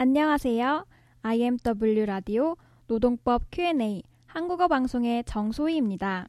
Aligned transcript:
안녕하세요. 0.00 0.86
IMW 1.22 2.06
라디오 2.06 2.56
노동법 2.86 3.50
Q&A 3.50 4.04
한국어 4.26 4.68
방송의 4.68 5.24
정소희입니다. 5.24 6.28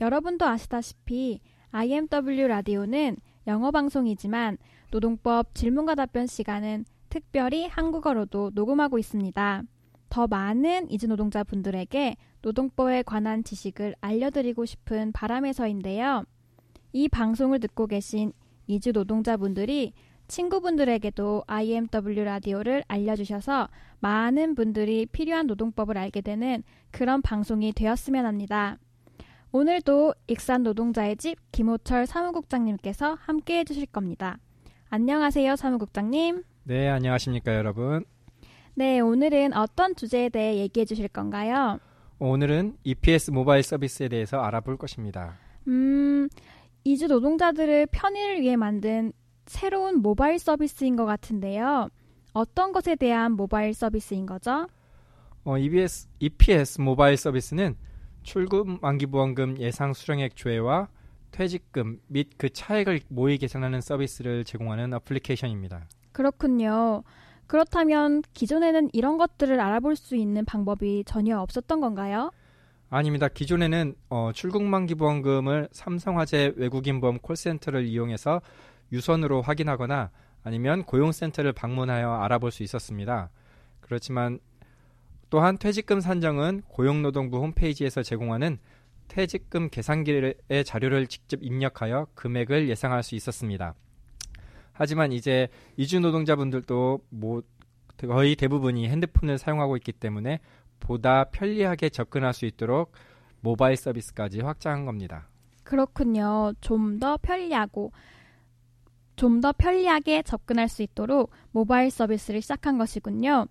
여러분도 0.00 0.46
아시다시피 0.46 1.40
IMW 1.72 2.46
라디오는 2.46 3.18
영어 3.48 3.70
방송이지만 3.70 4.56
노동법 4.92 5.54
질문과 5.54 5.94
답변 5.94 6.26
시간은 6.26 6.86
특별히 7.10 7.66
한국어로도 7.66 8.52
녹음하고 8.54 8.98
있습니다. 8.98 9.62
더 10.08 10.26
많은 10.26 10.90
이주 10.90 11.06
노동자분들에게 11.06 12.16
노동법에 12.40 13.02
관한 13.02 13.44
지식을 13.44 13.94
알려드리고 14.00 14.64
싶은 14.64 15.12
바람에서인데요. 15.12 16.24
이 16.94 17.10
방송을 17.10 17.60
듣고 17.60 17.88
계신 17.88 18.32
이주 18.66 18.92
노동자분들이 18.92 19.92
친구분들에게도 20.28 21.44
IMW 21.46 22.24
라디오를 22.24 22.82
알려주셔서 22.88 23.68
많은 24.00 24.54
분들이 24.54 25.06
필요한 25.06 25.46
노동법을 25.46 25.96
알게 25.96 26.20
되는 26.20 26.62
그런 26.90 27.22
방송이 27.22 27.72
되었으면 27.72 28.26
합니다. 28.26 28.78
오늘도 29.52 30.14
익산 30.26 30.62
노동자의 30.62 31.16
집 31.16 31.36
김호철 31.52 32.06
사무국장님께서 32.06 33.16
함께 33.20 33.60
해주실 33.60 33.86
겁니다. 33.86 34.38
안녕하세요, 34.90 35.56
사무국장님. 35.56 36.42
네, 36.64 36.88
안녕하십니까, 36.88 37.54
여러분. 37.54 38.04
네, 38.74 39.00
오늘은 39.00 39.54
어떤 39.54 39.94
주제에 39.94 40.28
대해 40.28 40.58
얘기해 40.58 40.84
주실 40.84 41.08
건가요? 41.08 41.78
오늘은 42.18 42.76
EPS 42.84 43.30
모바일 43.30 43.62
서비스에 43.62 44.08
대해서 44.08 44.40
알아볼 44.40 44.76
것입니다. 44.76 45.38
음, 45.68 46.28
이주 46.84 47.08
노동자들을 47.08 47.86
편의를 47.86 48.40
위해 48.40 48.56
만든 48.56 49.12
새로운 49.46 50.02
모바일 50.02 50.38
서비스인 50.38 50.96
것 50.96 51.06
같은데요. 51.06 51.88
어떤 52.32 52.72
것에 52.72 52.96
대한 52.96 53.32
모바일 53.32 53.72
서비스인 53.72 54.26
거죠? 54.26 54.66
어, 55.44 55.56
EBS, 55.56 56.08
EPS 56.18 56.80
모바일 56.80 57.16
서비스는 57.16 57.76
출금 58.22 58.78
만기보험금 58.82 59.58
예상 59.60 59.92
수령액 59.92 60.34
조회와 60.36 60.88
퇴직금 61.30 62.00
및 62.08 62.30
그 62.36 62.50
차액을 62.50 63.00
모의 63.08 63.38
계산하는 63.38 63.80
서비스를 63.80 64.44
제공하는 64.44 64.92
어플리케이션입니다. 64.94 65.88
그렇군요. 66.12 67.04
그렇다면 67.46 68.22
기존에는 68.32 68.90
이런 68.92 69.18
것들을 69.18 69.60
알아볼 69.60 69.94
수 69.94 70.16
있는 70.16 70.44
방법이 70.44 71.04
전혀 71.06 71.38
없었던 71.38 71.80
건가요? 71.80 72.32
아닙니다. 72.88 73.28
기존에는 73.28 73.94
어, 74.10 74.30
출국만기 74.34 74.94
보험금을 74.96 75.68
삼성화재 75.72 76.54
외국인 76.56 77.00
보험 77.00 77.18
콜센터를 77.18 77.84
이용해서 77.84 78.40
유선으로 78.92 79.42
확인하거나 79.42 80.10
아니면 80.44 80.84
고용센터를 80.84 81.52
방문하여 81.52 82.10
알아볼 82.22 82.50
수 82.50 82.62
있었습니다. 82.62 83.30
그렇지만 83.80 84.38
또한 85.28 85.58
퇴직금 85.58 86.00
산정은 86.00 86.62
고용노동부 86.68 87.38
홈페이지에서 87.38 88.02
제공하는 88.02 88.58
퇴직금 89.08 89.68
계산기의 89.70 90.34
자료를 90.64 91.06
직접 91.06 91.40
입력하여 91.42 92.06
금액을 92.14 92.68
예상할 92.68 93.02
수 93.02 93.14
있었습니다. 93.14 93.74
하지만 94.72 95.10
이제 95.12 95.48
이주 95.76 96.00
노동자분들도 96.00 97.00
뭐 97.10 97.42
거의 97.96 98.36
대부분이 98.36 98.88
핸드폰을 98.88 99.38
사용하고 99.38 99.76
있기 99.78 99.92
때문에 99.92 100.40
보다 100.80 101.24
편리하게 101.24 101.88
접근할 101.88 102.34
수 102.34 102.44
있도록 102.44 102.92
모바일 103.40 103.76
서비스까지 103.76 104.40
확장한 104.40 104.84
겁니다. 104.84 105.28
그렇군요. 105.64 106.52
좀 106.60 107.00
더 107.00 107.16
편리하고 107.16 107.92
좀 109.16 109.40
더 109.40 109.52
편리하게 109.52 110.22
접근할 110.22 110.68
수 110.68 110.82
있도록 110.82 111.30
모바일 111.50 111.90
서비스를 111.90 112.40
시작한 112.40 112.78
것이군요. 112.78 113.46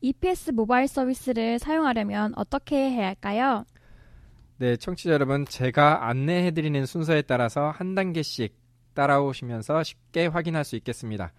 EPS 0.00 0.50
모바일 0.50 0.88
서비스를 0.88 1.58
사용하려면 1.58 2.32
어떻게 2.36 2.76
해야 2.90 3.06
할까요? 3.06 3.64
네, 4.58 4.76
청취자 4.76 5.12
여러분, 5.12 5.44
제가 5.46 6.08
안내해드리는 6.08 6.86
순서에 6.86 7.22
따라서 7.22 7.70
한 7.70 7.94
단계씩 7.94 8.54
따라오시면서 8.94 9.82
쉽게 9.82 10.26
확인할 10.26 10.64
수 10.64 10.76
있겠습니다. 10.76 11.32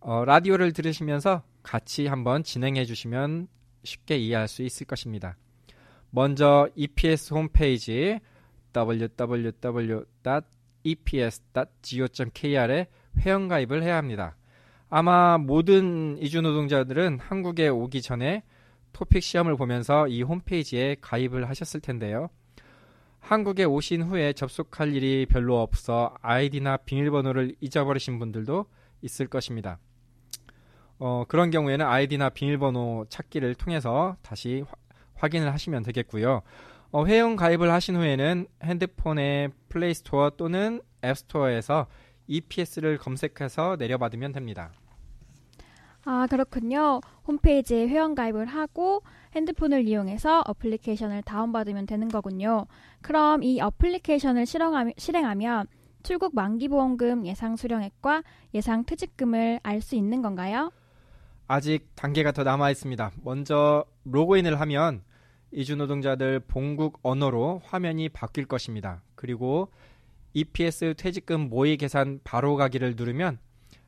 어, 0.00 0.24
라디오를 0.24 0.72
들으시면서 0.72 1.42
같이 1.62 2.06
한번 2.06 2.42
진행해 2.42 2.84
주시면 2.84 3.48
쉽게 3.84 4.18
이해할 4.18 4.48
수 4.48 4.62
있을 4.62 4.86
것입니다. 4.86 5.36
먼저 6.10 6.68
EPS 6.74 7.34
홈페이지 7.34 8.20
www.eps.go.kr에 10.84 12.86
회원가입을 13.18 13.82
해야 13.82 13.96
합니다. 13.96 14.36
아마 14.90 15.38
모든 15.38 16.18
이주 16.18 16.42
노동자들은 16.42 17.18
한국에 17.20 17.68
오기 17.68 18.02
전에 18.02 18.42
토픽 18.92 19.22
시험을 19.22 19.56
보면서 19.56 20.06
이 20.06 20.22
홈페이지에 20.22 20.96
가입을 21.00 21.48
하셨을 21.48 21.80
텐데요. 21.80 22.28
한국에 23.18 23.64
오신 23.64 24.02
후에 24.02 24.34
접속할 24.34 24.94
일이 24.94 25.26
별로 25.26 25.60
없어 25.60 26.14
아이디나 26.20 26.76
비밀번호를 26.76 27.56
잊어버리신 27.60 28.18
분들도 28.18 28.66
있을 29.00 29.26
것입니다. 29.26 29.78
어, 30.98 31.24
그런 31.26 31.50
경우에는 31.50 31.84
아이디나 31.84 32.28
비밀번호 32.28 33.06
찾기를 33.08 33.56
통해서 33.56 34.16
다시 34.22 34.62
화, 34.66 34.74
확인을 35.14 35.52
하시면 35.52 35.82
되겠고요. 35.82 36.42
어, 36.94 37.04
회원 37.06 37.34
가입을 37.34 37.72
하신 37.72 37.96
후에는 37.96 38.46
핸드폰의 38.62 39.50
플레이스토어 39.68 40.30
또는 40.36 40.80
앱스토어에서 41.04 41.88
EPS를 42.28 42.98
검색해서 42.98 43.74
내려받으면 43.80 44.30
됩니다. 44.30 44.70
아, 46.04 46.28
그렇군요. 46.30 47.00
홈페이지에 47.26 47.88
회원 47.88 48.14
가입을 48.14 48.46
하고 48.46 49.02
핸드폰을 49.34 49.88
이용해서 49.88 50.44
어플리케이션을 50.46 51.22
다운받으면 51.22 51.86
되는 51.86 52.06
거군요. 52.06 52.66
그럼 53.02 53.42
이 53.42 53.60
어플리케이션을 53.60 54.46
실행하면 54.46 55.66
출국 56.04 56.36
만기 56.36 56.68
보험금 56.68 57.26
예상 57.26 57.56
수령액과 57.56 58.22
예상 58.54 58.84
퇴직금을 58.84 59.58
알 59.64 59.82
수 59.82 59.96
있는 59.96 60.22
건가요? 60.22 60.70
아직 61.48 61.88
단계가 61.96 62.30
더 62.30 62.44
남아 62.44 62.70
있습니다. 62.70 63.10
먼저 63.24 63.84
로그인을 64.04 64.60
하면 64.60 65.02
이주 65.56 65.76
노동자들 65.76 66.40
본국 66.40 66.98
언어로 67.02 67.62
화면이 67.64 68.08
바뀔 68.08 68.44
것입니다. 68.44 69.02
그리고 69.14 69.70
EPS 70.32 70.94
퇴직금 70.96 71.48
모의 71.48 71.76
계산 71.76 72.18
바로 72.24 72.56
가기를 72.56 72.96
누르면 72.96 73.38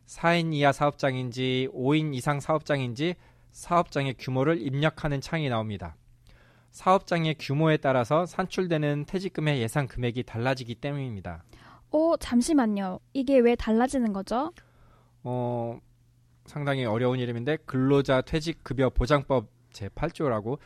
4인 0.06 0.54
이하 0.54 0.70
사업장인지 0.70 1.70
5인 1.74 2.14
이상 2.14 2.38
사업장인지 2.38 3.16
사업장의 3.50 4.14
규모를 4.16 4.60
입력하는 4.60 5.20
창이 5.20 5.48
나옵니다. 5.48 5.96
사업장의 6.70 7.34
규모에 7.40 7.78
따라서 7.78 8.26
산출되는 8.26 9.06
퇴직금의 9.06 9.60
예상 9.60 9.88
금액이 9.88 10.22
달라지기 10.22 10.76
때문입니다. 10.76 11.42
어, 11.90 12.16
잠시만요. 12.20 13.00
이게 13.12 13.38
왜 13.40 13.56
달라지는 13.56 14.12
거죠? 14.12 14.52
어, 15.24 15.80
상당히 16.44 16.84
어려운 16.84 17.18
이름인데 17.18 17.56
근로자 17.66 18.20
퇴직급여 18.20 18.90
보장법 18.90 19.48
제8조라고 19.72 20.58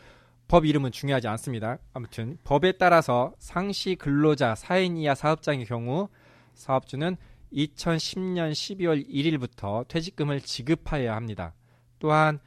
법 0.51 0.67
이름은 0.67 0.91
중요하지 0.91 1.29
않습니다. 1.29 1.79
아무튼 1.93 2.37
법에 2.43 2.73
따라서 2.73 3.33
상시 3.39 3.95
근로자 3.95 4.55
4인 4.55 4.99
이하 4.99 5.15
사업장의 5.15 5.65
경우 5.65 6.09
사업주는 6.55 7.17
2010년 7.53 8.51
12월 8.51 9.09
1일부터 9.09 9.87
퇴직금을 9.87 10.41
지급하여야 10.41 11.15
합니다. 11.15 11.55
또한 12.01 12.41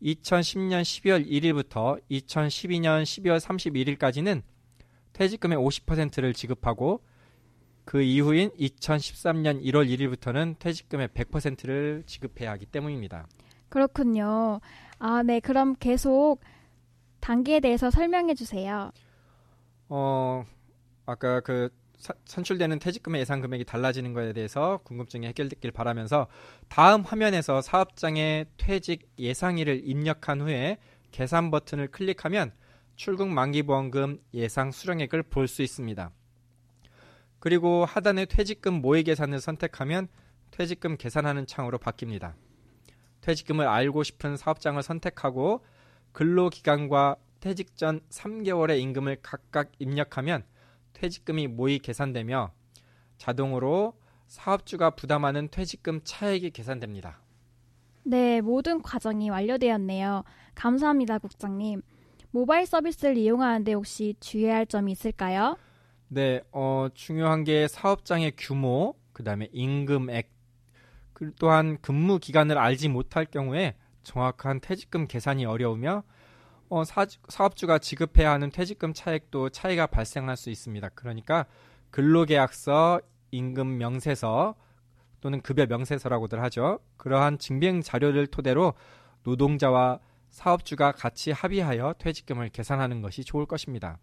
2010년 0.00 0.82
12월 0.82 1.28
1일부터 1.28 2.00
2012년 2.08 3.02
12월 3.02 3.40
31일까지는 3.40 4.42
퇴직금의 5.12 5.58
50%를 5.58 6.32
지급하고 6.32 7.00
그 7.84 8.00
이후인 8.00 8.50
2013년 8.50 9.60
1월 9.64 9.90
1일부터는 9.90 10.56
퇴직금의 10.60 11.08
100%를 11.08 12.04
지급해야 12.06 12.52
하기 12.52 12.66
때문입니다. 12.66 13.26
그렇군요. 13.70 14.60
아, 15.00 15.24
네. 15.24 15.40
그럼 15.40 15.74
계속 15.80 16.38
단계에 17.20 17.60
대해서 17.60 17.90
설명해 17.90 18.34
주세요. 18.34 18.90
어, 19.88 20.44
아까 21.06 21.40
그 21.40 21.70
사, 21.96 22.14
산출되는 22.26 22.78
퇴직금의 22.78 23.20
예상 23.20 23.40
금액이 23.40 23.64
달라지는 23.64 24.12
것에 24.12 24.32
대해서 24.32 24.78
궁금증이 24.84 25.26
해결됐길 25.26 25.72
바라면서 25.72 26.28
다음 26.68 27.02
화면에서 27.02 27.60
사업장의 27.60 28.46
퇴직 28.56 29.08
예상일을 29.18 29.82
입력한 29.84 30.40
후에 30.40 30.78
계산 31.10 31.50
버튼을 31.50 31.88
클릭하면 31.88 32.52
출국 32.96 33.28
만기 33.28 33.62
보험금 33.64 34.20
예상 34.34 34.70
수령액을 34.70 35.24
볼 35.24 35.48
수 35.48 35.62
있습니다. 35.62 36.10
그리고 37.40 37.84
하단의 37.84 38.26
퇴직금 38.26 38.74
모의 38.74 39.04
계산을 39.04 39.40
선택하면 39.40 40.08
퇴직금 40.50 40.96
계산하는 40.96 41.46
창으로 41.46 41.78
바뀝니다. 41.78 42.34
퇴직금을 43.20 43.66
알고 43.66 44.02
싶은 44.02 44.36
사업장을 44.36 44.82
선택하고 44.82 45.64
근로기간과 46.18 47.14
퇴직 47.38 47.76
전 47.76 48.00
3개월의 48.10 48.80
임금을 48.80 49.18
각각 49.22 49.70
입력하면 49.78 50.42
퇴직금이 50.92 51.46
모의 51.46 51.78
계산되며 51.78 52.50
자동으로 53.18 53.94
사업주가 54.26 54.90
부담하는 54.90 55.46
퇴직금 55.52 56.00
차액이 56.02 56.50
계산됩니다. 56.50 57.22
네, 58.02 58.40
모든 58.40 58.82
과정이 58.82 59.30
완료되었네요. 59.30 60.24
감사합니다, 60.56 61.18
국장님. 61.18 61.82
모바일 62.32 62.66
서비스를 62.66 63.16
이용하는데 63.16 63.74
혹시 63.74 64.16
주의할 64.18 64.66
점이 64.66 64.90
있을까요? 64.90 65.56
네, 66.08 66.40
어, 66.50 66.88
중요한 66.94 67.44
게 67.44 67.68
사업장의 67.68 68.32
규모, 68.36 68.96
그 69.12 69.22
다음에 69.22 69.48
임금액, 69.52 70.28
그 71.12 71.32
또한 71.38 71.78
근무 71.80 72.18
기간을 72.18 72.58
알지 72.58 72.88
못할 72.88 73.24
경우에 73.24 73.76
정확한 74.08 74.60
퇴직금 74.60 75.06
계산이 75.06 75.44
어려우며 75.44 76.02
어, 76.70 76.84
사, 76.84 77.06
사업주가 77.28 77.78
지급해야 77.78 78.30
하는 78.30 78.50
퇴직금 78.50 78.92
차액도 78.94 79.50
차이가 79.50 79.86
발생할 79.86 80.36
수 80.36 80.50
있습니다. 80.50 80.88
그러니까 80.90 81.44
근로계약서, 81.90 83.00
임금 83.30 83.78
명세서 83.78 84.54
또는 85.20 85.40
급여 85.42 85.66
명세서라고들 85.66 86.42
하죠. 86.44 86.78
그러한 86.96 87.38
증빙 87.38 87.82
자료를 87.82 88.26
토대로 88.28 88.74
노동자와 89.24 90.00
사업주가 90.30 90.92
같이 90.92 91.30
합의하여 91.30 91.94
퇴직금을 91.98 92.48
계산하는 92.50 93.02
것이 93.02 93.24
좋을 93.24 93.44
것입니다. 93.44 93.98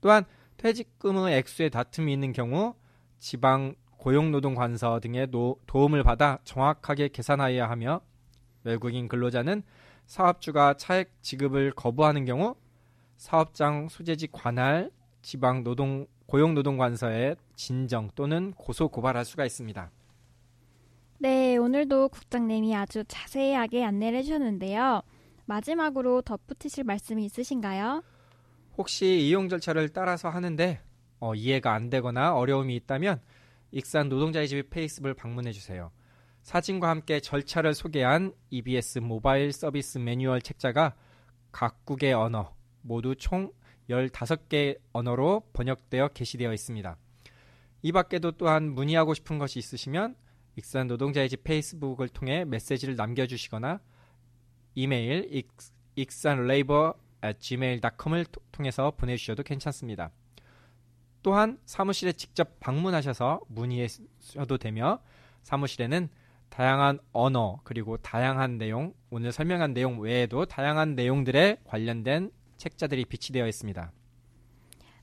또한 0.00 0.24
퇴직금의 0.58 1.36
액수에 1.38 1.70
다툼이 1.70 2.12
있는 2.12 2.32
경우 2.32 2.74
지방 3.18 3.74
고용노동관서 3.98 5.00
등의 5.00 5.30
노, 5.30 5.56
도움을 5.66 6.02
받아 6.02 6.38
정확하게 6.44 7.08
계산하여야 7.08 7.68
하며 7.68 8.00
외국인 8.64 9.08
근로자는 9.08 9.62
사업주가 10.06 10.74
차액 10.74 11.12
지급을 11.22 11.72
거부하는 11.72 12.24
경우 12.24 12.56
사업장 13.16 13.88
소재직 13.88 14.32
관할 14.32 14.90
지방 15.22 15.62
노동 15.62 16.06
고용노동관서에 16.26 17.36
진정 17.56 18.08
또는 18.14 18.52
고소 18.52 18.88
고발할 18.88 19.24
수가 19.24 19.44
있습니다. 19.44 19.90
네, 21.18 21.56
오늘도 21.56 22.08
국장님이 22.08 22.74
아주 22.74 23.04
자세하게 23.06 23.84
안내를 23.84 24.20
해주셨는데요. 24.20 25.02
마지막으로 25.44 26.22
덧붙이실 26.22 26.84
말씀이 26.84 27.24
있으신가요? 27.24 28.02
혹시 28.78 29.20
이용 29.20 29.48
절차를 29.48 29.90
따라서 29.90 30.30
하는데 30.30 30.80
어, 31.18 31.34
이해가 31.34 31.74
안 31.74 31.90
되거나 31.90 32.34
어려움이 32.34 32.74
있다면 32.76 33.20
익산 33.72 34.08
노동자의 34.08 34.48
집 34.48 34.70
페이스북을 34.70 35.14
방문해 35.14 35.52
주세요. 35.52 35.90
사진과 36.42 36.88
함께 36.88 37.20
절차를 37.20 37.74
소개한 37.74 38.32
EBS 38.50 38.98
모바일 38.98 39.52
서비스 39.52 39.98
매뉴얼 39.98 40.42
책자가 40.42 40.94
각국의 41.52 42.12
언어 42.12 42.54
모두 42.82 43.14
총 43.14 43.52
15개 43.88 44.78
언어로 44.92 45.48
번역되어 45.52 46.08
게시되어 46.08 46.52
있습니다. 46.52 46.96
이 47.82 47.92
밖에도 47.92 48.32
또한 48.32 48.70
문의하고 48.70 49.14
싶은 49.14 49.38
것이 49.38 49.58
있으시면 49.58 50.16
익산 50.56 50.86
노동자의 50.86 51.28
집 51.28 51.44
페이스북을 51.44 52.08
통해 52.08 52.44
메시지를 52.44 52.96
남겨주시거나 52.96 53.80
이메일 54.74 55.44
익산레이버 55.96 56.94
gmail.com을 57.38 58.26
통해서 58.52 58.92
보내주셔도 58.96 59.42
괜찮습니다. 59.42 60.10
또한 61.22 61.58
사무실에 61.66 62.12
직접 62.12 62.58
방문하셔서 62.60 63.40
문의하셔도 63.48 64.58
되며 64.58 65.00
사무실에는 65.42 66.08
다양한 66.50 66.98
언어 67.12 67.60
그리고 67.64 67.96
다양한 67.96 68.58
내용 68.58 68.92
오늘 69.10 69.32
설명한 69.32 69.72
내용 69.72 70.00
외에도 70.00 70.44
다양한 70.44 70.94
내용들에 70.94 71.58
관련된 71.64 72.30
책자들이 72.56 73.06
비치되어 73.06 73.46
있습니다. 73.46 73.92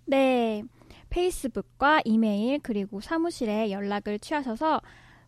네. 0.05 0.63
페이스북과 1.09 2.01
이메일 2.05 2.59
그리고 2.59 3.01
사무실에 3.01 3.71
연락을 3.71 4.19
취하셔서 4.19 4.81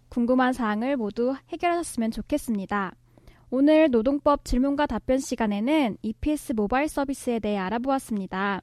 궁금한 0.09 0.53
사항을 0.53 0.97
모두 0.97 1.35
해결하셨으면 1.49 2.11
좋겠습니다. 2.11 2.93
오늘 3.49 3.89
노동법 3.89 4.45
질문과 4.45 4.85
답변 4.85 5.17
시간에는 5.19 5.97
EPS 6.01 6.53
모바일 6.53 6.87
서비스에 6.87 7.39
대해 7.39 7.57
알아보았습니다. 7.57 8.61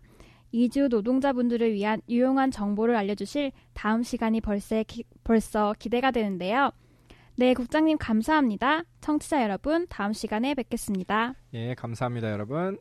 이주 0.53 0.89
노동자분들을 0.89 1.73
위한 1.73 2.01
유용한 2.09 2.51
정보를 2.51 2.95
알려주실 2.97 3.53
다음 3.75 4.03
시간이 4.03 4.41
벌써, 4.41 4.83
기, 4.85 5.05
벌써 5.25 5.75
기대가 5.79 6.11
되는데요. 6.11 6.71
네, 7.39 7.53
국장님 7.53 7.99
감사합니다. 7.99 8.85
청취자 9.03 9.43
여러분, 9.43 9.87
다음 9.91 10.15
시간에 10.15 10.55
뵙겠습니다. 10.55 11.35
예, 11.53 11.75
감사합니다, 11.75 12.31
여러분. 12.33 12.79